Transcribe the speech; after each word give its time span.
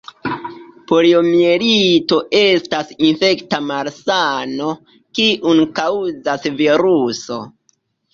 Poliomjelito 0.91 2.17
estas 2.39 2.89
infekta 3.07 3.59
malsano, 3.65 4.71
kiun 5.19 5.61
kaŭzas 5.81 6.49
viruso. 6.63 7.39